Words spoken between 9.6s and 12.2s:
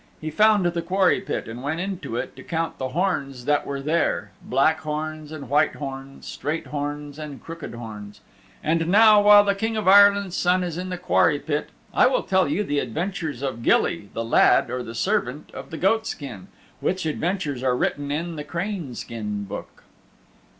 of Ireland's Son is in the quarry pit, I